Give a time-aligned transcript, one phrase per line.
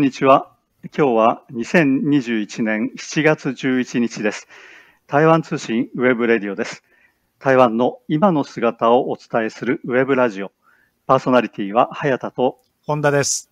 [0.00, 0.50] こんにちは。
[0.96, 4.48] 今日は2021年7月11日です。
[5.06, 6.82] 台湾通信 webradio です。
[7.38, 10.52] 台湾の今の姿をお伝えするウェブラジオ。
[11.06, 13.50] パーソナリティは早田と本田です。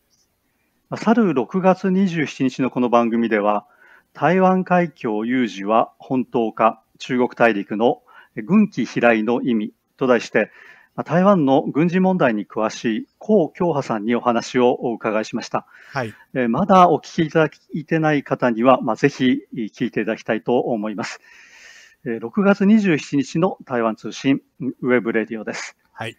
[0.97, 3.67] 去る6月27日のこの番組では、
[4.15, 8.01] 台湾海峡有事は本当か中国大陸の
[8.37, 10.51] 軍機飛来の意味と題して、
[11.05, 15.67] 台湾の軍事問題に詳しい高京波さんにお話をお伺いしました。
[15.93, 21.21] はい、えまだお聞きいただいてない方には、まあ、ぜひ聞いていただきたいと思います。
[22.05, 25.77] 6月27日の台湾通信 webradio です。
[25.93, 26.17] はい、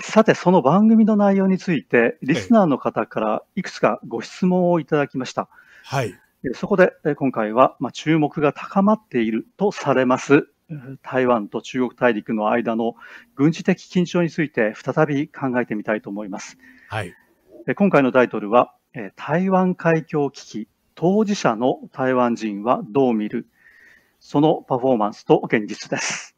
[0.00, 5.48] さて、その番組の内容について、リスナーの方からいくつかご質問をいただきました。
[5.84, 6.14] はい、
[6.54, 10.48] そこで今回は、まあ、注目が高まっているとされます
[11.02, 12.94] 台湾と中国大陸の間の
[13.34, 16.58] 軍事的緊張について再び考えてみたいと思います。
[16.88, 17.14] はい、
[17.76, 18.74] 今回のタイトルは、
[19.16, 23.46] 台湾海峡危機当事者の台湾人はどう見る？
[24.20, 26.36] そのパフォーマンスと現実です。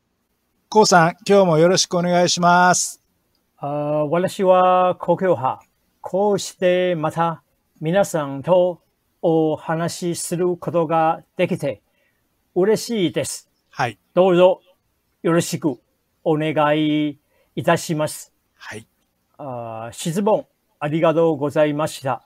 [0.68, 3.02] コウさん、今日もよろしくお願いします。
[3.58, 3.66] あ
[4.10, 5.62] 私は故郷派。
[6.00, 7.42] こうしてまた
[7.80, 8.82] 皆さんと
[9.22, 11.82] お話しすることができて
[12.54, 13.50] 嬉しいです。
[13.76, 13.98] はい。
[14.14, 14.60] どうぞ
[15.24, 15.80] よろしく
[16.22, 17.18] お願い
[17.56, 18.32] いたします。
[18.54, 18.86] はい。
[19.36, 20.46] あ質問
[20.78, 22.24] ありがとうございました。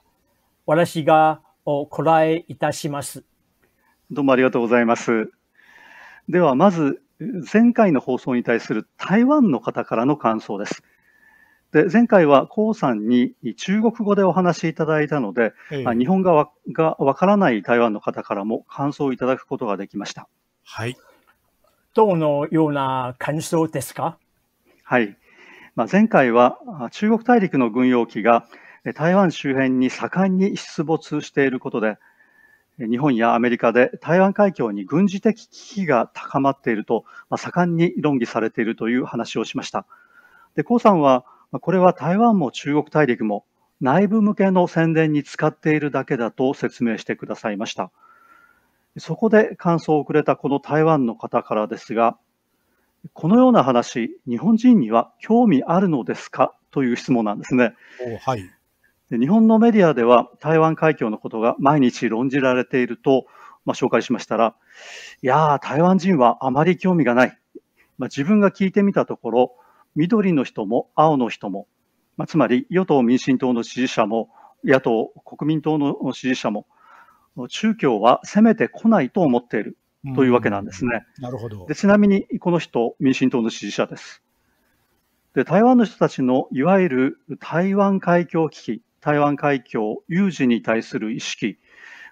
[0.67, 3.23] 私がお答えいたします。
[4.11, 5.31] どうもありがとうございます。
[6.27, 7.01] では、まず、
[7.51, 10.83] 前回の放送に対する台湾の方からの感想です。
[11.71, 20.29] で前回は江さんに中国語でお話しいただいたので、ええ、日本語がわからない台湾の方からも感想をいただくことができました。
[20.63, 20.95] はい。
[21.99, 24.17] どのような感想ですか？
[24.83, 25.17] はい。
[25.75, 26.57] まあ、前回は
[26.93, 28.47] 中国大陸の軍用機が
[28.95, 31.97] 台湾周辺に盛んに出没していることで、
[32.79, 37.03] 日本やアメリカで台湾海峡に軍事的危機が高まっていると、
[37.35, 39.85] 盛んに論議されているという話をしました。
[40.55, 43.43] で、江さんは、これは台湾も中国大陸も
[43.81, 47.91] 内部向けの宣伝に使っているだけだと説明してくださいました。
[48.97, 52.17] そこで感想をくれたこの台湾の方からですが、
[53.13, 56.53] このような話、日本人には興味あるのですか？
[56.71, 57.73] という質問なんですね。
[58.21, 58.49] はい、
[59.09, 63.25] 日本のメディアでは台湾海峡のことが毎日論じられていると、
[63.65, 64.55] まあ、紹介しましたら、
[65.21, 67.37] いやー、台湾人はあまり興味がない。
[67.97, 69.55] まあ、自分が聞いてみたところ、
[69.95, 71.67] 緑の人も青の人も、
[72.17, 74.29] まあ、つまり与党・民進党の支持者も
[74.63, 76.67] 野党・国民党の支持者も、
[77.47, 79.77] 宗教は攻めてこないと思っている
[80.15, 81.05] というわけなんですね。
[81.19, 84.21] なるほどでちなみにこの人、民進党の支持者です。
[85.35, 91.57] で台湾の人たちのいわゆる台湾海峡危機、台湾海峡有事に対する意識、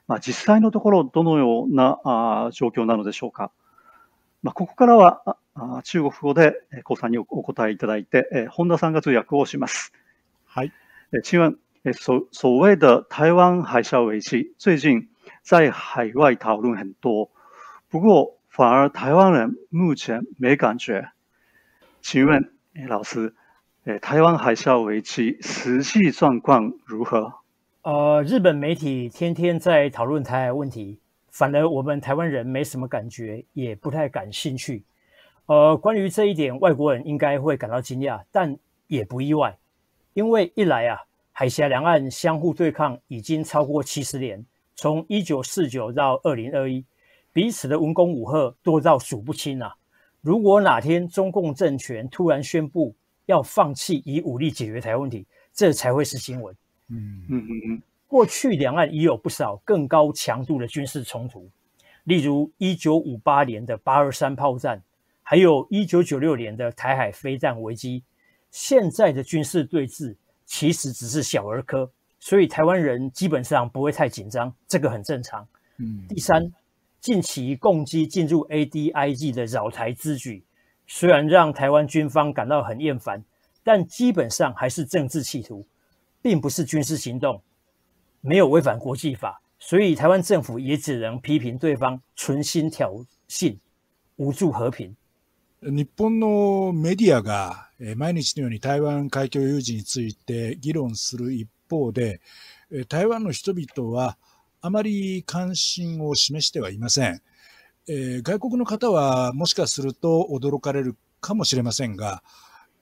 [0.07, 3.51] まあ、実際のところどのようなあ状況なのでしょうか。
[4.44, 6.53] まあ、ここからはあ中国語で
[6.85, 9.91] 高さんにお答えいただいて、え本田さんが通訳をします。
[10.45, 10.71] はい。
[11.23, 11.57] 请问
[11.94, 15.09] 所所谓的台湾海啸危机，最近
[15.41, 17.31] 在海外讨论很多，
[17.89, 21.11] 不过反而台湾人目前没感觉。
[22.01, 22.51] 请问
[22.88, 23.35] 老师，
[23.85, 27.33] 诶台湾海啸危机实际状况如何？
[27.81, 30.99] 呃，日本媒体天天在讨论台海问题，
[31.31, 34.83] 反而我们台湾人没什么感觉，也不太感兴趣。
[35.45, 38.57] 呃，关于这一点，外国人应该会感到惊讶，但
[38.88, 39.57] 也不意外，
[40.13, 40.99] 因为一来啊。
[41.31, 44.44] 海峡两岸相互对抗已经超过七十年，
[44.77, 46.85] 从一九四九到二零二一，
[47.33, 49.75] 彼此的文攻武赫多到数不清啊！
[50.21, 52.95] 如果哪天中共政权突然宣布
[53.25, 56.56] 要放弃以武力解决台湾问题，这才会是新闻。
[56.89, 57.81] 嗯嗯嗯嗯。
[58.06, 61.50] 过去两岸已有不少更高强度的军事冲突，
[62.03, 64.80] 例如一九五八年的八二三炮战，
[65.23, 68.03] 还有一九九六年的台海飞弹危机。
[68.51, 70.15] 现在的军事对峙。
[70.50, 71.91] 其实只是小儿科，
[72.26, 75.46] 所以台湾人基本上不会太紧张，这个很正常。
[75.79, 76.52] 嗯，第三，
[77.00, 80.44] 近期共机进入 ADIG 的扰台之举，
[80.87, 83.25] 虽然让台湾军方感到很厌烦，
[83.64, 85.67] 但基本上还是政治企图，
[86.20, 87.43] 并不是军事行动，
[88.20, 92.93] 没有违反国际法，所以台湾政府也只能批评对方存心挑
[93.29, 93.56] 衅，
[94.17, 94.94] 无助和平。
[95.61, 102.22] 日本のメディアが毎日のように台湾海峡有事について議論する一 方で、
[102.90, 104.18] 台湾の人々は
[104.62, 107.22] あまり関心を示してはいません
[107.88, 108.22] え。
[108.22, 112.22] 外国の方はもしかすると驚かれるかもしれませんが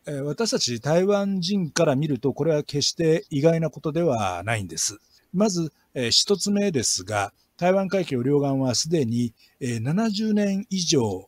[0.08, 5.00] え、私たち台湾人から見るとこれは決して意外なことではないんです。
[5.34, 11.28] まず、えー、一つ目ですが、台湾海峡両岸はすでに、えー、70年以上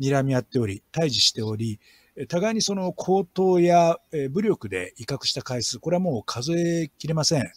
[0.00, 1.78] 睨み合っており、対峙しており、
[2.28, 3.98] 互いにその口頭や
[4.30, 7.52] 武力で威嚇した回数、これはもう数えきれません。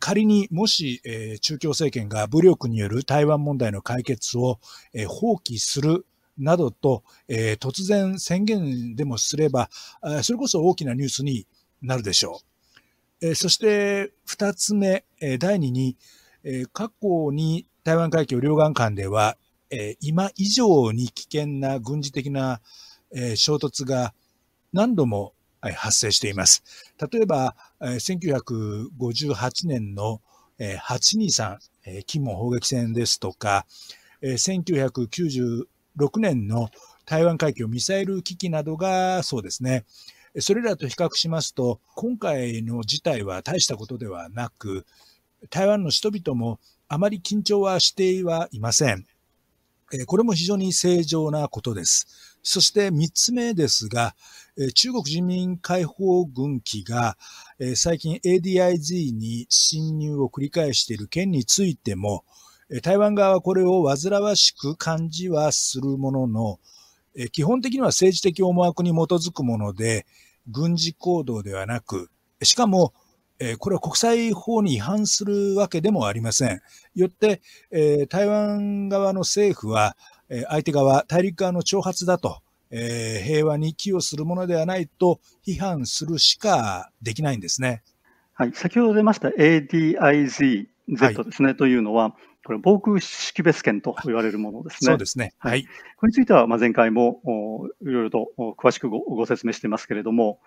[0.00, 1.00] 仮にもし
[1.40, 4.58] 中共政権が武力による台湾問題の解決を
[5.06, 6.04] 放棄する
[6.36, 9.70] などと突然宣言でもすれば、
[10.22, 11.46] それこそ大きなニュースに
[11.80, 12.40] なるでしょ
[13.22, 13.34] う。
[13.34, 15.04] そして二つ目、
[15.38, 15.96] 第二に、
[16.72, 19.36] 過去に台湾海峡両岸間では、
[20.00, 22.60] 今以上に危険な軍事的な
[23.12, 24.14] えー、衝突が
[24.72, 26.62] 何度も発生しています。
[27.10, 30.20] 例えば、1958年の
[30.58, 31.58] 823、
[32.06, 33.66] 金門砲撃戦ですとか、
[34.22, 35.66] 1996
[36.18, 36.68] 年の
[37.06, 39.84] 台湾海峡ミサイル危機などがそうですね。
[40.40, 44.84] それらと比較しますと、今回の事態は大したことではなく、
[45.50, 49.06] 台湾の人々もあまり緊張はしてはいません。
[50.06, 52.27] これも非常に正常なことです。
[52.42, 54.14] そして3つ目ですが、
[54.74, 57.16] 中国人民解放軍機が
[57.76, 62.24] 最近 ADIZ に侵入を繰り返している件についても、
[62.82, 66.60] 台湾側はこれを煩わしく感じはするものの、
[67.32, 70.06] 基本的には政治的思惑に基づくもので、
[70.46, 72.10] 軍事行動ではなく、
[72.42, 72.92] しかも、
[73.58, 76.60] これは国際法に違反するわけでもありません。
[76.94, 77.40] よって、
[78.08, 79.96] 台湾側の政府は、
[80.48, 82.40] 相手側、大陸側の挑発だと、
[82.70, 87.82] えー、平和に寄与するものではないと批判するしかできないんですね。
[88.34, 92.14] はい、先ほど出ました ADIZ Z ですね、はい、というのは、
[92.44, 94.86] これ、防空識別圏と言われるものですね。
[94.86, 95.34] そうですね。
[95.38, 95.64] はい。
[95.98, 97.20] これについては、まあ、前回も
[97.82, 100.40] いろいろと詳しくごご説明していますけれども、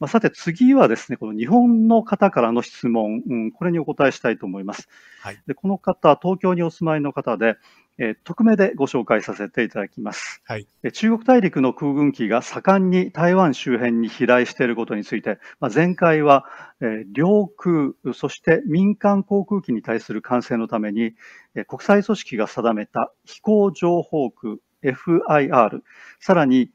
[0.00, 4.88] まあ、さて次はですね、この日本の方からの質問、うん、これにお答えしたいと思います。
[5.20, 7.56] はい、でこの方、東京にお住まいの方で、
[7.98, 16.44] えー、匿名でご紹介させていただきます、はい、中国大陸の空軍機が盛んに台湾周辺に飛来していることについて、まあ、前回は、
[16.80, 21.14] えー、領空、そして民間航空機に対する管制のために、
[21.54, 25.80] えー、国際組織が定めた飛行情報区 FIR、
[26.20, 26.70] さらに、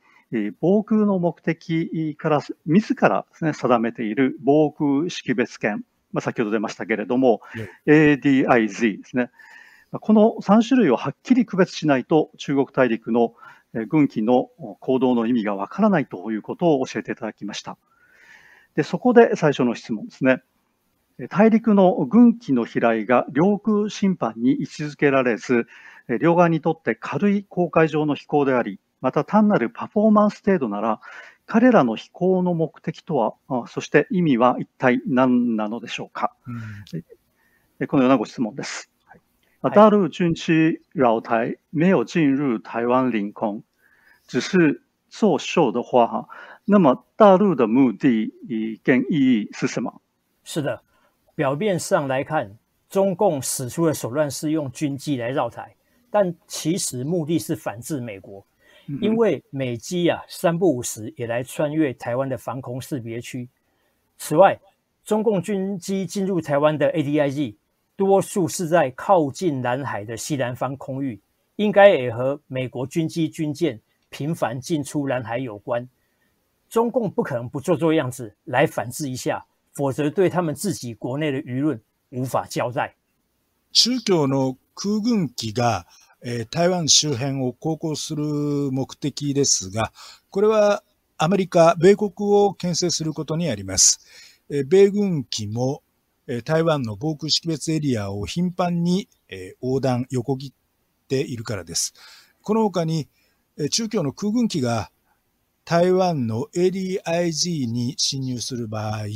[0.62, 5.84] 防空の目的から自らです、ね、定めている防空識別圏、
[6.14, 7.42] まあ、先ほど出ましたけれども、
[7.86, 9.30] ADIZ ですね。
[9.92, 13.34] この3種類をはっきり区別しないと中国大陸の
[13.90, 14.50] 軍機の
[14.80, 17.78] 行動の意味がわからないということを教えていただきました。
[18.76, 20.42] でそこで最初の質問ですね。
[21.30, 25.68] 大陸の軍機の飛来が領空侵犯に位置づけられず、
[26.20, 31.00] 両側にとって軽い航海上の飛行であり、また単なるパフォーマンス程度なら、
[31.46, 33.16] 彼らの飛行の目的と
[33.48, 36.34] は、そして意味は一体何なのでしょうか。
[37.80, 38.91] うん、このようなご質問です。
[39.70, 43.64] 大陆军机扰台没有进入台湾领空，
[44.26, 46.30] 只是作秀的话，哈，
[46.66, 48.34] 那么大陆的目的
[48.84, 50.02] 跟意义是什么？
[50.44, 50.82] 是的，
[51.36, 52.58] 表面上来看，
[52.90, 55.76] 中共使出的手段是用军机来绕台，
[56.10, 58.44] 但其实目的是反制美国，
[59.00, 63.48] 因为美机啊三不五时也来穿越台湾的防空识别区。
[64.18, 64.60] 此外，
[65.06, 67.56] 中共军机进入台湾的 ADIZ。
[68.01, 71.21] 多数是在靠近南海的西南方空域，
[71.57, 75.89] 应该也和美国军机、军舰频繁进出南海有关。
[76.69, 82.97] 中共不可能不做做样子来反制一下，否则对他们自己国内的舆论无法交代。
[83.73, 85.87] 中共の空軍機が、
[86.23, 88.25] え台湾周辺を航行する
[88.73, 89.93] 目的ですが、
[90.31, 90.83] これは
[91.19, 94.01] アメリカ、米国を牽制することにあります。
[94.51, 95.83] え米軍機も
[96.46, 99.10] 台湾の防空識別エリアを頻繁に
[99.62, 101.94] 横断、横切っているからです。
[102.42, 103.10] この他に、
[103.70, 104.92] 中共の空軍機が
[105.66, 109.08] 台湾の ADIZ に侵入する場合、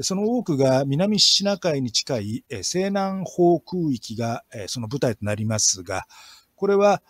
[0.00, 6.06] その多くが南シナ海に近い西南方空域がその舞台となりますが、
[6.56, 7.02] これは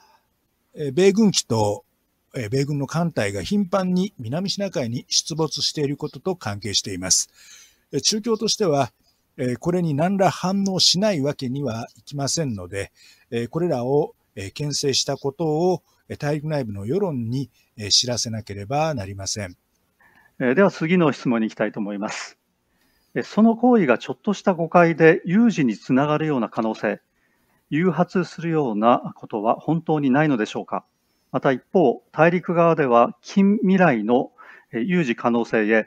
[0.93, 1.85] 米軍機と
[2.51, 7.31] 米軍の艦隊が頻繁に南シナ海に出没していることと関係しています。
[8.03, 8.93] 中共としては、
[9.61, 12.93] これに何ら反応しないわけにはいきませんので、
[13.51, 14.15] これらを
[14.55, 15.83] 牽制したことを
[16.19, 17.51] 大陸内部の世論に
[17.91, 19.57] 知らせなければなりません。
[20.39, 22.39] では次の質問に行きたいと思います。
[23.25, 27.01] その行為がちょっとした誤解で有事につながるような可能性、
[27.71, 30.85] 誘発するようなことは本当にないのでしょうか
[31.31, 34.33] また一方、大陸側では近未来の
[34.73, 35.87] 有事可能性へ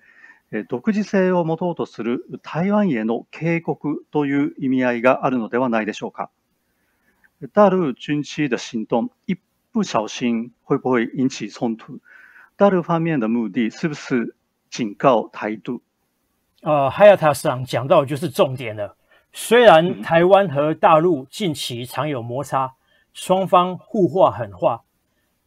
[0.68, 6.30] 独自性を持とうとする台湾への警告という意味合いがあるのではないでしょうか。
[7.52, 9.38] 大陆军机的行动一
[9.72, 11.98] 不小心会不会引起冲突？
[12.56, 14.34] 大陆方面的目的是不是
[14.70, 15.82] 警告台独？
[16.62, 18.96] 呃，哈亚塔上讲到就是重点了。
[19.32, 22.72] 虽然台湾和大陆近期常有摩擦，
[23.12, 24.84] 双方互话狠话，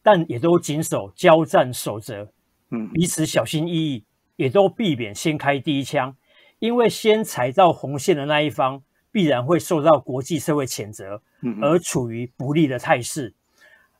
[0.02, 2.28] 但也都谨守交战守则，
[2.70, 4.04] 嗯，彼此小心翼翼。
[4.35, 6.15] 也都避免先开第一枪，
[6.59, 11.21] 因为先踩到红线的那一方必然会受到国际社会谴责，
[11.61, 13.33] 而处于不利的态势。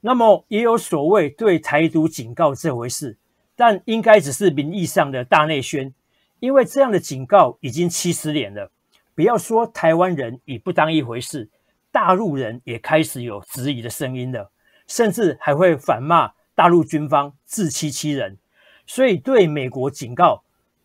[0.01, 3.17] 那么也有所谓对台独警告这回事，
[3.55, 5.93] 但应该只是名义上的大内宣，
[6.39, 8.71] 因为这样的警告已经七十年了。
[9.15, 11.49] 不要说台湾人已不当一回事，
[11.91, 14.51] 大陆人也开始有质疑的声音了，
[14.85, 18.37] 甚至还会反骂大陆军方自欺欺人。
[18.85, 20.43] 所以，对美国警告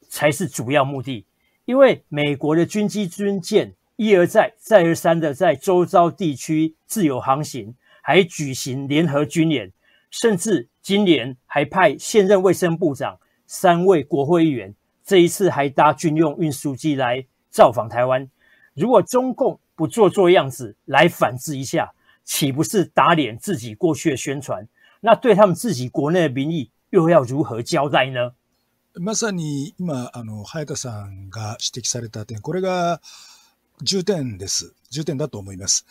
[0.08, 1.26] 才是主要目的，
[1.64, 9.70] 因为美国的军机、军舰一而再、再而三的在周遭地区自由航行，还举行联合军演，
[10.10, 18.28] 甚至今年还派现任卫生部长、三位国会议员，这一次还搭军用运输机来造访台湾。
[18.74, 21.92] 如果中共不做做样子来反制一下，
[22.24, 24.66] 岂不是打脸自己过去的宣传？
[25.00, 26.70] 那对他们自己国内的民意？
[26.92, 28.32] 又要如何交代呢？
[28.98, 33.00] まさに今、あの、早田さんが指摘された点、これが
[33.82, 34.74] 重点です。
[34.90, 35.86] 重点だと思います。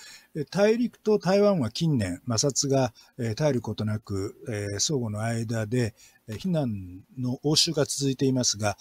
[0.51, 4.35] 大陸と台湾は近年、摩擦が絶えることなく、
[4.79, 5.95] 相互の間で
[6.37, 8.77] 非難の応酬が続いていますが、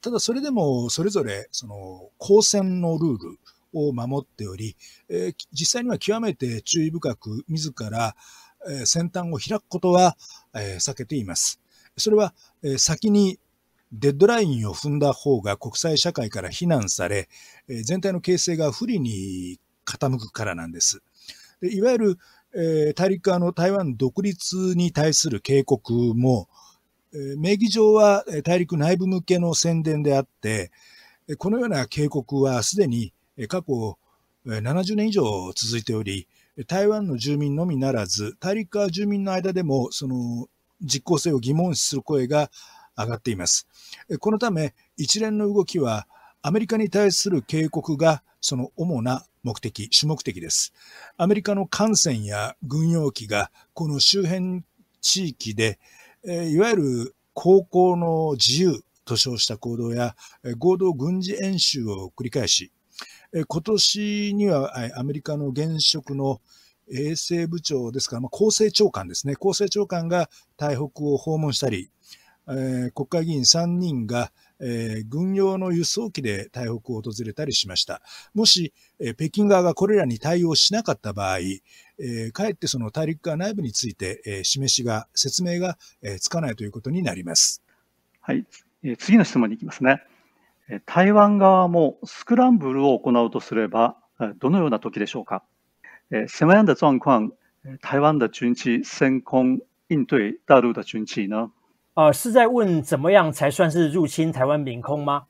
[0.00, 3.38] ただそれでもそれぞれその交戦のルール
[3.72, 4.76] を守っており、
[5.52, 8.16] 実際には極めて注意深く自ら
[8.84, 10.16] 先端を開くことは
[10.54, 11.60] え避けています。
[11.96, 12.34] それは
[12.78, 13.38] 先に
[13.92, 17.28] デッドラインを踏んだ方が国際社会から非難され、
[17.84, 21.02] 全体の形勢が不利に傾くからなんです。
[21.60, 22.18] でいわゆる
[22.54, 26.48] え大陸側の台湾独立に対する警告も、
[27.14, 30.70] え名義上は大陸内部向けの宣伝であって、
[31.38, 33.12] このような警告はすでに
[33.48, 33.98] 過去
[34.46, 35.22] 70年以上
[35.54, 36.28] 続いており、
[36.66, 40.48] 台湾の住民のみならず、大陸側住民の間でも、その
[40.82, 42.50] 実効性を疑問視する声が
[42.96, 43.66] 上がっています。
[44.20, 46.06] このため、一連の動きは、
[46.42, 50.74] アメリカに対する警告がその主な目的、主目的です。
[51.16, 54.62] アメリカの艦船や軍用機がこの周辺
[55.00, 55.78] 地域で、
[56.24, 60.16] いわゆる航行の自由と称した行動や
[60.58, 62.70] 合同軍事演習を繰り返し、
[63.32, 66.40] 今年にはアメリカの現職の
[66.90, 69.34] 衛生部長ですから、まあ、厚生長官ですね。
[69.34, 71.90] 厚生長官が台北を訪問したり、
[72.48, 78.02] え、国会議員3人が、え、軍用の輸送機で台北を訪れたりしました。
[78.34, 81.38] もし、え、北京側がこれらに対応しなかった場合、
[81.98, 87.62] え、かえってその大陸側内部について、え、示しが、説明が、え、つかないということになります。
[88.20, 88.44] はい。
[88.82, 90.02] え、次の質問に行きますね。
[90.85, 93.97] 台湾側もスクランブルを行うとすれば、
[94.39, 95.43] どのような時でしょうか
[96.27, 97.31] 什么样的状况，
[97.81, 101.51] 台湾的军机升空应对大陆的军机呢？
[101.93, 105.27] 呃，是在问怎么样才算是入侵台湾领空吗？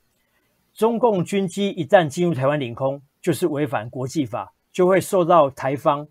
[0.73, 6.07] 中共军机一旦进入台湾领空，就是违反国际法，就会受到台方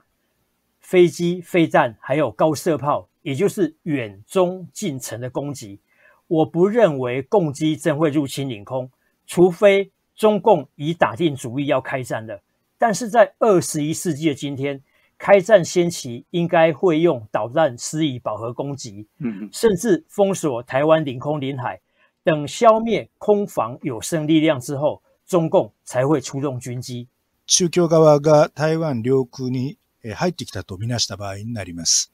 [0.81, 5.81] 飞机、飞弹还有高射炮，也就是远、中、近程的攻击。
[6.27, 8.91] 我不认为共机真会入侵领空。
[9.27, 12.41] 除非中共已打定主意要开战了，
[12.79, 14.83] 但是在二十一世纪的今天，
[15.19, 21.81] 开战先期应该会用导弹施以饱和攻击，嗯，甚至封锁台湾领空领海，
[22.23, 27.09] 等消灭空防有生力量之后，中共才会出动军機。
[27.47, 29.79] 中共側が台湾領空に
[30.15, 32.13] 入ってきたとみなした場合になります。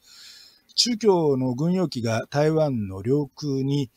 [0.77, 3.89] 中共の軍用機が台湾の領空に、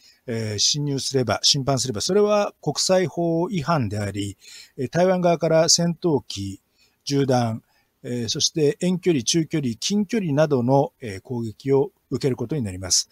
[0.57, 4.39] 侵入すれば、侵犯すれば、それは国際法違反であり、
[4.91, 6.63] 台湾側から戦闘機、
[7.05, 7.63] 銃弾、
[8.29, 13.11] そして遠距離、中距離、近距離などの、攻撃を受けることになります。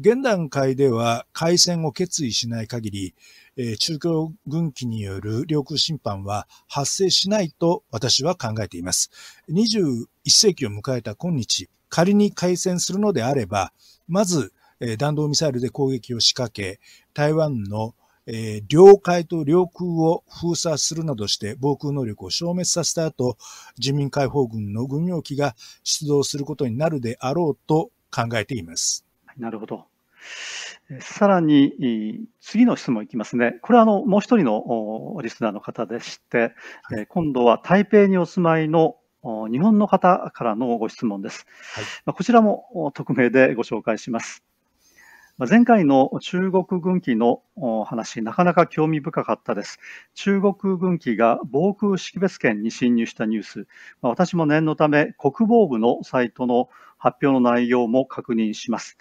[0.00, 2.92] 現段階では開戦を決意しない限
[3.56, 9.10] り、中共軍機による領空侵犯は発生しないと私は考えています。
[9.50, 13.72] 21世紀を迎えた今日、仮に開戦するのであれば、
[14.06, 14.52] まず
[14.98, 16.80] 弾道ミサイルで攻撃を仕掛け、
[17.14, 17.94] 台湾の
[18.68, 23.38] 領海と領空を封鎖するなどして防空能力を消滅させた後、
[23.76, 29.06] 人民解放軍の軍用機が出動することになるであろうと考えています。
[29.38, 29.86] なるほど。
[31.00, 33.58] さらに、次の質問いきますね。
[33.62, 41.46] これはあのもう一人のリスナーの方でして、はい、今度は台北にお住まいの日本の方からのご質問です。
[42.04, 44.44] はい、こちらも匿名でご紹介します。
[45.48, 47.42] 前回の中国軍機の
[47.86, 49.78] 話、なかなか興味深かったです。
[50.14, 53.66] 中国軍機が防空識別圏に侵入したニュース、
[54.02, 58.98] 私も念のため国防部のサイトの発表の内容も確認します。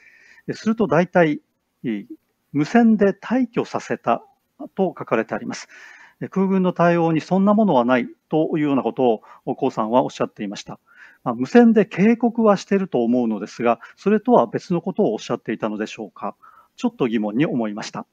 [0.54, 1.42] すると大体、
[2.54, 4.24] 無線で退去させた
[4.76, 5.68] と書かれてあります。
[6.30, 10.80] 空軍の対応にそんなものはないというようなことを江さんはおっしゃっていました。
[11.24, 16.36] まあ、無線で警告はしていると思うのですが、それとは別のことをおっしゃっていたのでしょうか。
[16.76, 18.06] ちょっと疑問に思いました。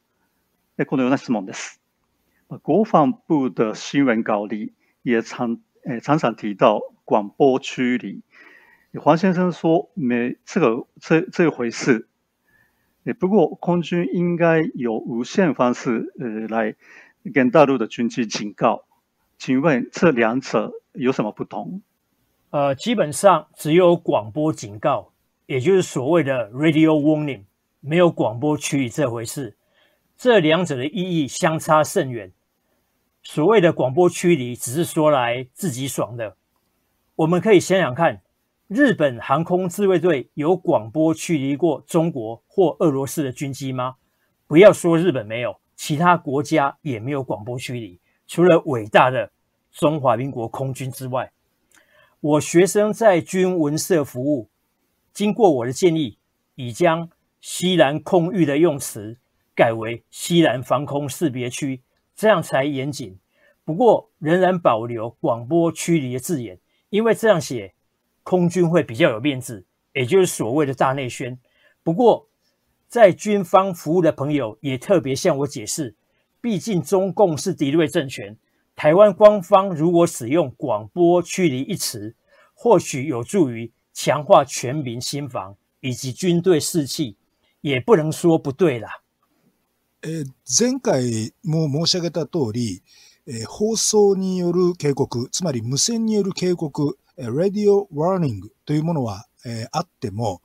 [0.87, 1.81] このような質問です。
[2.63, 5.59] 国防部的新闻稿里也常
[6.03, 8.23] 常常提到广播区里。
[9.01, 12.09] 黄先生说没这个这这回事。
[13.19, 16.75] 不过空军应该有无线方式呃来
[17.33, 18.85] 跟大陆的军机警告。
[19.39, 21.83] 请问这两者有什么不同？
[22.51, 25.13] 呃，基本上只有广播警告，
[25.47, 27.43] 也就是所谓的 radio warning，
[27.81, 29.57] 没有广播区域这回事。
[30.17, 32.33] 这两者的意义相差甚远。
[33.25, 36.37] 所谓的广播驱离，只是说来自己爽的。
[37.17, 38.23] 我们可以想想看，
[38.69, 43.97] 日本航空自卫队有广播驱离过中国或俄罗斯的军机吗？
[44.47, 49.33] 不要说日本没有，其他国家也没有广播驱离，除了伟大的
[49.71, 51.33] 中华民国空军之外。
[52.21, 54.49] 我学生在军文社服务，
[55.13, 56.19] 经过我的建议，
[56.55, 59.19] 已将西南空域的用词
[59.55, 61.83] 改为西南防空识别区，
[62.17, 63.19] 这样才严谨。
[63.63, 67.75] 不过仍然保留广播驱离的字眼，因为这样写
[68.23, 71.39] 空军会比较有面子，也就是所谓的大内宣。
[71.83, 72.29] 不过
[72.94, 75.96] 在军方服务的朋友也特别向我解释，
[76.42, 78.38] 毕竟中共是敌对政权。
[78.76, 82.16] 台湾官方如果使用“广播驱离”一词，
[82.54, 87.18] 或许有助于强化全民心防以及军队士气，
[87.62, 89.02] 也不能说不对啦。
[90.02, 92.82] え前回も申し上げた通り、
[93.28, 100.42] え放送による警告、つまり無線による警告、radio warning というものは、えあっても、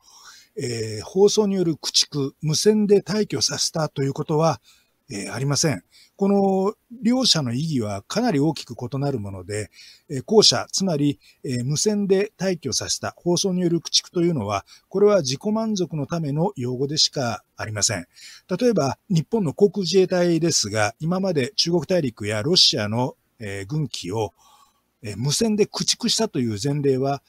[0.62, 4.60] え放送による駆逐、無線で退去させたということは、
[5.12, 5.84] えありません。
[6.18, 9.72] この両者の意義はかなり大きく異なるもので
[10.10, 18.06] え、後者、つまりえ無線で退去させた放送による駆逐というのは、これは自己満足のための用語でしかありません。
[18.60, 24.34] 例えば、日本の航空自衛隊ですが、今まで中国大陸やロシアのえ軍機を
[25.02, 27.24] え無線で駆逐したという前例は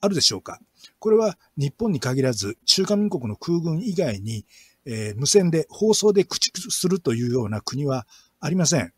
[0.00, 0.58] あるでしょうか？
[0.98, 4.44] これは日本に限らず、中華民国の空軍以外に
[4.86, 8.06] え、無線で放送で駆逐するというような国は
[8.40, 8.92] ありません。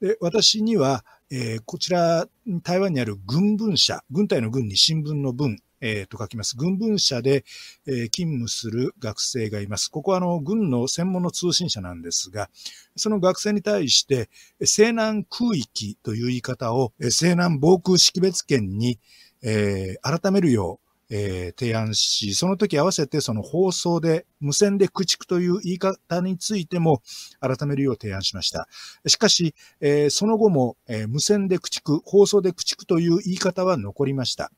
[0.00, 2.26] で私には、えー、こちら、
[2.62, 6.56] 台湾にある軍文社、軍隊の軍に新聞の文、えー、と書きます。
[6.56, 7.44] 軍文社で、
[7.86, 9.88] えー、勤務する学生がいます。
[9.90, 12.48] ここはあの軍の専門の通信社なんですが、
[12.96, 14.30] その学生に対して、
[14.60, 18.98] 西南空域という言い方を、西南防空識別圏に、
[19.42, 27.02] えー、改めるよう、えー、提案し、その時合わせてその放送で無線で駆逐という言い方についても
[27.40, 28.68] 改めるよう提案しました。
[29.06, 34.52] しかし、えー、その後も、えー、無線で駆逐、放送で駆逐という言い方は残りました。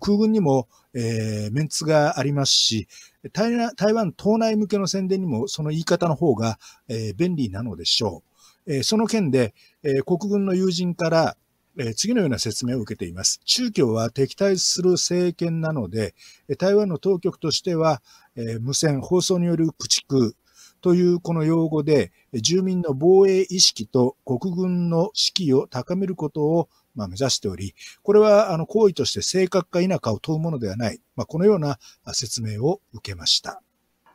[0.00, 2.88] 空軍にも、えー、メンツがありますし
[3.32, 8.22] 台、台湾島内向けの宣伝にもその言い方の方が、えー、便利なのでしょ
[8.66, 8.72] う。
[8.74, 11.36] えー、その件で、えー、国軍の友人から、
[11.78, 13.40] え次のような説明を受けています。
[13.44, 16.14] 中共は敵対する政権なので、
[16.58, 18.02] 台湾の当局としては、
[18.36, 20.34] え無線、放送による駆逐
[20.80, 31.78] というこの用語で、住民の防衛意識と国軍の士気を高めることをま、目指しており、これはあの行為として正確か否かを問うものではない、ま、このような
[32.12, 33.62] 説明を受けました。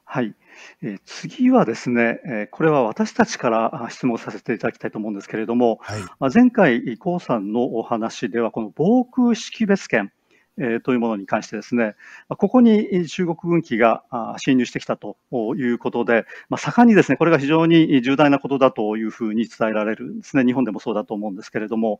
[0.03, 0.35] はい。
[0.81, 10.11] えー、次はですね、えー、これは私たちから質問させていただきたいと思うんですけれども、はい、まあ、前回、江さんのお話では、この防空識別圏、
[10.57, 11.95] えー、というものに関してですね、
[12.27, 14.03] ここに中国軍機が
[14.37, 15.17] 侵入してきたと
[15.55, 20.43] いうことで、まあ、盛んにですね、これが非常に重大なことだというふうに伝えられるんですね。
[20.43, 21.99] 日本でもそうだと思うんですけれども、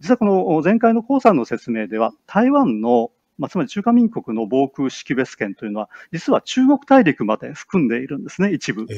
[0.00, 8.86] 実はこの前回の江さんの説明では、台湾のまあ、つまり中華民国の防空識別圏というのは、実は中国大陸まで含んでいるんですね、一部。
[8.90, 8.94] え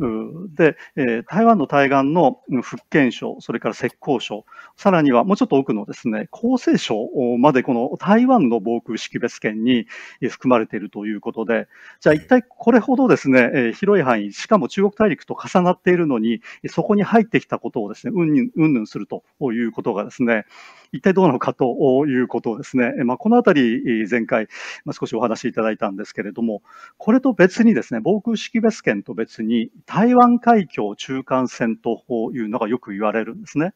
[0.00, 4.44] ー、で、えー、台湾の対岸の福建省、それから浙江省、
[4.76, 9.86] さらにはもうちょっと奥のですね、江西省までこの台湾の防空識別圏に
[10.28, 11.68] 含まれているということで、
[12.00, 19.22] じゃあ一体これほどですね、えー、広い範囲、しかも中国大陸と重なっているのに、そこに入ってきたことをですね、うんぬんすると
[19.52, 20.44] いうことがですね、
[20.92, 23.75] 一体どうなのかということをですね、まあ、このあたり
[24.08, 24.48] 前回、
[24.84, 26.62] まあ、少しお話しいただいたんですけれども、
[26.98, 33.74] これと別にですね、防空識別圏と別に台湾海峡中間線というのがよく言われるんですね。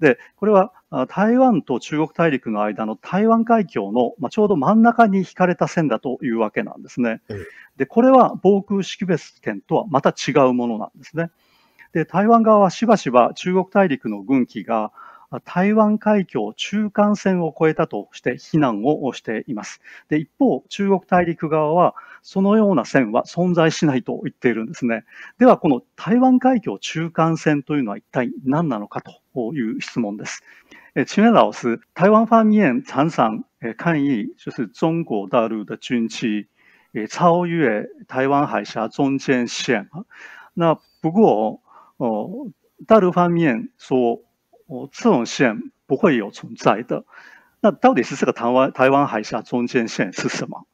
[0.00, 0.72] で、これは
[1.08, 7.20] 台湾と中国大陸の間の台湾海峡の、まあ、ちょうど真ん中に引かれた線だというわけなんですね。
[7.76, 11.30] で、これは防空識別圏とはまた違うものなんですね。
[11.92, 14.90] で、台湾側はしばしば中国大陸の軍機が
[15.44, 19.80] 台湾海峡中間線を越えたとして非難をしています。
[20.08, 25.04] で、一方、中国大陸側は、そのような線は存在しないと言っているんですね。
[25.38, 30.42] では、この台湾海峡中間線というのは一体何なのかという質問です。
[31.06, 33.44] 请问老师，台湾方面常常
[33.76, 36.48] 抗议，就是中国大陆的军机
[37.08, 39.88] 超越台湾海峡中间线。
[40.54, 41.60] 那不过，
[41.98, 42.50] 哦，
[42.88, 44.22] 大陆方面说。
[44.70, 47.04] 哦，这种线不会有存在的。
[47.60, 50.64] 那到底是这个台湾台湾海峡中间线是什么？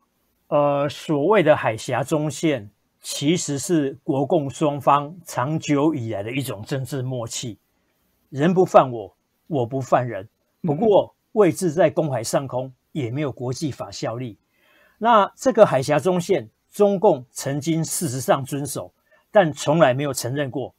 [0.48, 7.58] 呃，所谓的海峡中线，其实是国共双方长久以来的一种政治默契：
[8.28, 10.28] 人不犯我，我不犯人。
[10.60, 14.38] 不过位置在公海上空，也没有国际法效力。
[14.98, 18.92] 那这个海峡中线，中共曾经事实上遵守，
[19.32, 20.74] 但从来没有承认过。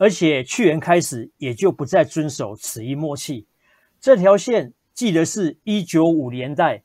[0.00, 3.46] 而且去年开始也就不再遵守此一默契。
[4.00, 6.82] 这条线记得是一九五年代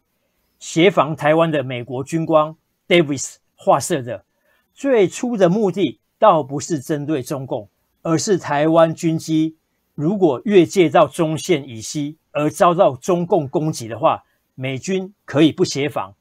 [0.59, 2.53] 协防台湾的美国军官
[2.89, 4.25] Davis 画设的。
[4.73, 7.69] 最初的目的倒不是针对中共，
[8.01, 9.55] 而是台湾军机
[9.93, 14.25] 如果越界到中线以西而遭到中共攻击的话，
[14.55, 16.13] 美军可以不协防。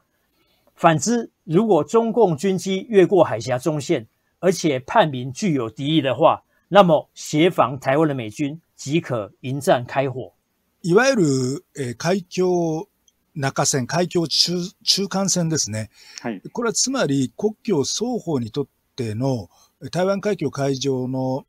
[0.73, 4.07] 反之，如果中共军机越过海峡中线，
[4.39, 10.33] 而且判明具有敌意的话，那么协防台湾的美軍即可迎战開火。
[10.81, 12.87] いわゆる、えー、海峡
[13.35, 15.89] 中線、海峡中中間線ですね。
[16.21, 16.41] はい。
[16.51, 19.49] これはつまり国境双方にとっての
[19.91, 21.45] 台湾海峡海上の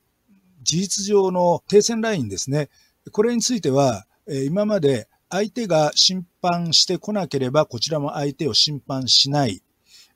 [0.63, 2.69] 事実上の停戦ラインですね。
[3.13, 9.63] これについては、えー、今まで相手が侵犯してこなければこちらも相手を侵犯しない、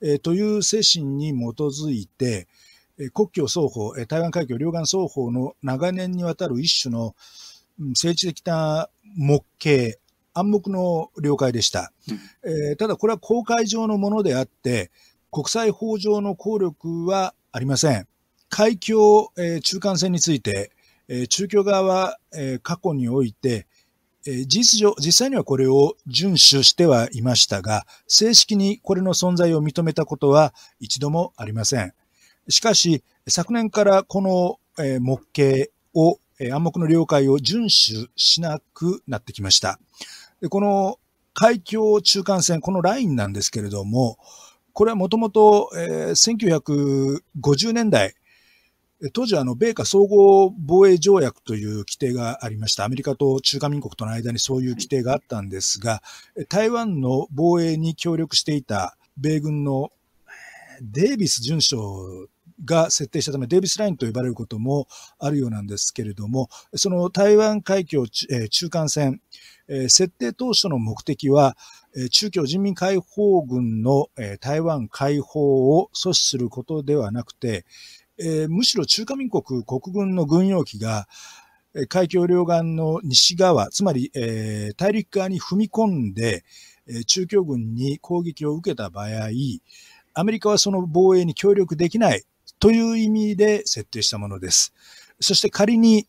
[0.01, 2.49] えー、という精神に基づいて、
[3.09, 7.15] 国境双方、台湾海峡両岸双方の長年にわたる一種の
[7.79, 9.99] 政治的な目系、
[10.35, 11.93] 暗黙の了解でした。
[12.09, 14.91] うん、えー、ただこれは公海上のものであって、
[15.31, 18.07] 国際法上の効力はありません。
[18.49, 20.73] 海峡、えー、中間線について、
[21.09, 23.67] えー、中共側は、えー、過去において、
[24.27, 31.95] えー、事実上、実際にはこれを遵守してはいましたが、正式にこれの存在を認めたことは一度もありません。
[32.51, 39.79] しかし、昨年からこの、えー、模型を、えー、暗黙の了解を遵守しなくなってきました。
[40.41, 40.99] でこの
[41.33, 44.19] 海峡中間線、このラインなんですけれども、
[44.73, 48.15] これはもともと1950年代、
[49.13, 52.85] 当時はあの米華総合防衛条約という規定がありました。
[52.85, 56.03] アメリカと中華民国との間にそういう規定があったんですが、
[56.49, 59.91] 台湾の防衛に協力していた米軍の
[60.83, 62.27] デイビス准将
[62.65, 64.87] が設定したため、デイビスラインと呼ばれることも
[65.19, 69.21] あるようなんですけれども、その台湾海峡、え中間線、
[69.69, 71.57] え設定当初の目的は、
[71.97, 77.65] え中共人民解放軍の、え台湾解放を阻止することではなくて、
[78.19, 81.09] えむしろ中華民国国軍の軍用機が、
[81.89, 86.45] 海峡両岸の西側、つまり、え大陸側に踏み込んで、
[87.07, 89.29] 中共軍に攻撃を受けた場合、
[90.13, 92.25] アメリカはその防衛に協力できない。
[92.61, 94.73] という意味で設定したものです。
[95.19, 96.07] そして仮に、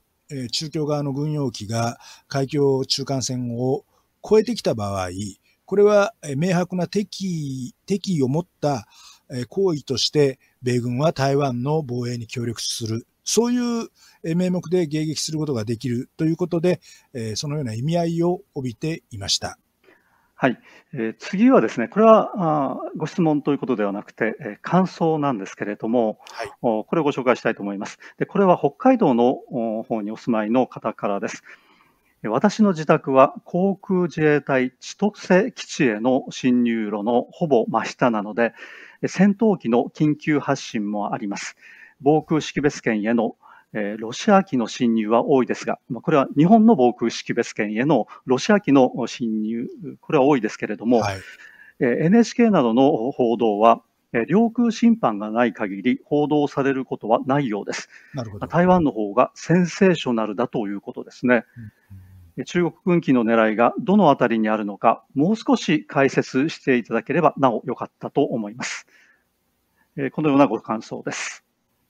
[0.51, 3.85] 中共側の軍用機が海峡中間線を
[4.23, 5.09] 越えてきた場合、
[5.65, 8.87] これは明白な敵意敵意を持った
[9.47, 13.07] 行為として米軍は台湾の防衛に協力する。
[13.23, 13.89] そういう
[14.35, 16.81] 名目で迎撃することができるということで、
[17.35, 19.57] そのような意味合いを帯びていました。
[20.41, 20.57] はい、
[20.93, 27.99] えー、次はですね、これはあご質問ということではなくて、えー、感想なんですけれども、はい、おこれをご紹介したいと思います。
[28.17, 29.35] でこれは北海道の
[29.87, 31.43] 方にお住まいの方からです。
[32.23, 38.55] 私の自宅は航空自衛隊千歳基地への侵入路のほぼ真下なので、
[39.05, 41.55] 戦闘機の緊急発進もあります。
[42.01, 43.35] 防空識別圏への
[43.73, 49.67] ロシア機の侵入は多いですが、これは日本の防空識別圏へのロシア機の侵入、
[50.01, 51.19] これは多いですけれども、はい、
[51.79, 53.81] NHK などの報道は、
[54.27, 57.89] 領空侵犯がない限り報道されることはないようです。
[58.13, 61.45] なるほど台湾の方がセンセーショナルだということですね。
[61.57, 61.71] うん
[62.45, 68.87] 中国軍機の狙いがどのあたりにあるのか、もう少し解説していただければなお良かったと思います。
[69.97, 71.43] えー、このようなご感想です。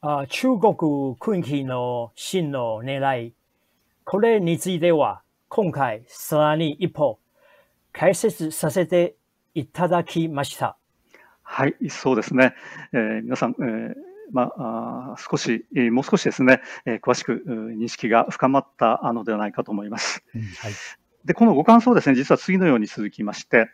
[0.04, 3.34] あ中国軍機の真の狙い、
[4.04, 7.20] これについては今回さらに一歩
[7.94, 9.14] 解説させて
[9.54, 10.76] いただきました。
[11.44, 12.56] はい、そうですね。
[12.94, 13.94] えー、皆さん、えー
[14.32, 16.62] まあ、少し、もう少しですね、
[17.04, 20.24] 詳しく認識が深まったのではないかと思います。
[20.34, 20.72] うんはい、
[21.26, 23.70] で、このご感想ですね、実は次のように続きまして、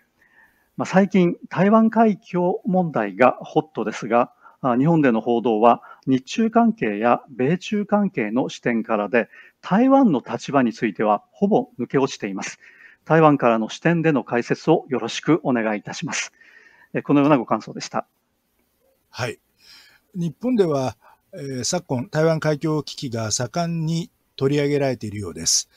[0.76, 9.30] まあ、最近、台湾海峡問題がホットですが、日本での報道は日中関係や米中関係の視点からで、
[9.62, 12.60] 台湾の立場についてはほぼ抜け落ちています。
[13.06, 16.34] 台湾からの視点での解説をよろしくお願いいたします。
[17.04, 18.08] このようなご感想でした。
[19.10, 19.40] はい。
[20.16, 20.98] 日本では、
[21.34, 25.70] えー、昨今、台湾海峡危機が盛んに取り上げられているようです。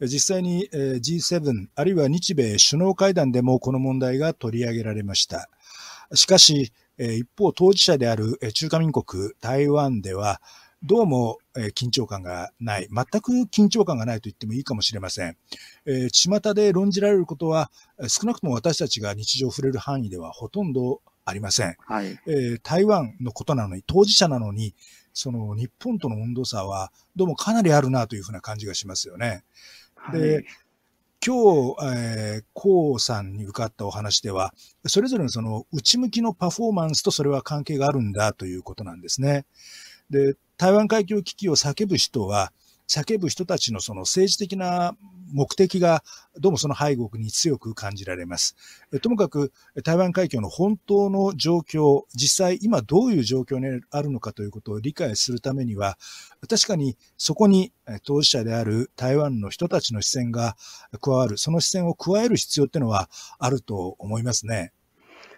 [0.00, 5.48] 実際に、えー、G7 あるいは日米首脳会談でもこの問題が取り上げられました。
[6.14, 10.40] しかし、えー、一方当事者である中華民国台湾では
[10.82, 12.88] どうも、えー、緊張感がない。
[12.90, 15.36] 全く緊張感がないと言ってもいいかもしれません。
[15.86, 17.70] えー、巷で論じられることは
[18.08, 21.76] 少なくとも私たちが日常触れる範囲ではほとんどありません。
[21.80, 24.74] はい、えー、台湾のことなのに、当事者なのに、
[25.12, 29.42] その日本との温度差はどうもかなりあるなというふうな感じがしますよね。
[29.96, 30.44] はい、で、
[31.24, 34.54] 今日、えー、江さんに受かったお話では、
[34.86, 39.44] それぞれのその内向きのパフォーマンスとそれは関係があるんだということなんですね。
[40.10, 42.52] で、台湾海峡危機を叫ぶ人は、
[42.88, 44.96] 叫ぶ人たちのその政治的な
[45.32, 46.04] 目的が
[46.38, 48.56] どうもその背後に強く感じられます。
[49.02, 49.52] ともかく
[49.84, 55.98] 台湾海峡の本当の状況、実際今どういう状況にあるのかということを理解するためには、
[56.48, 57.72] 確かにそこに
[58.04, 60.56] 当事者である台湾の人たちの視線が
[61.00, 64.72] 加わる、その視線を加える必要っていうのはあると思いますね。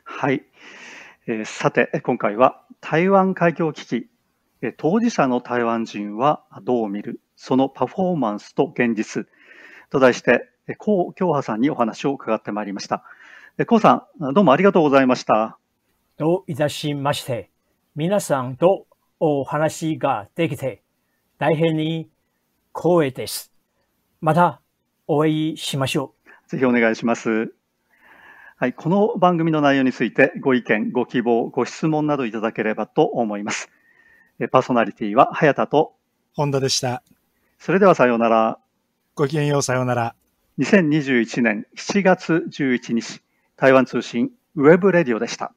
[0.05, 0.45] はい。
[1.27, 4.09] えー、さて、今回は台湾海峡危機、
[4.77, 9.27] 当事者の台湾人はどう見るそのパフォーマンスと現実
[9.91, 13.05] と題して、高京波さんにお話を伺ってまいりました。
[13.57, 15.57] 高さん、どうもありがとうございました。
[16.19, 17.51] どういたしまして、
[17.95, 18.87] 皆さんと
[19.21, 20.83] お話ができて、
[21.39, 22.11] 大変に
[22.75, 23.53] 光栄です。
[24.21, 24.61] また
[25.07, 26.51] お会いしましょう。
[26.51, 27.55] ぜひお願いします。
[28.57, 33.71] はい、この番組の内容についてご意見、ご希望、ご質問などいただければと思います。
[34.51, 35.95] パーソナリティは早田と
[36.35, 37.05] 本田でした。
[37.59, 38.59] それではさようなら。
[39.15, 40.15] ごきげんよう、さようなら。
[40.61, 43.21] 2021年7月11日、
[43.57, 45.53] 台湾通信ウェブレディオでした。